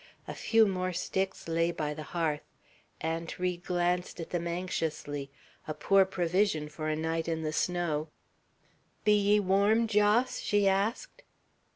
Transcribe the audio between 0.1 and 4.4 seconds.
A few more sticks lay by the hearth. Aunt Ri glanced at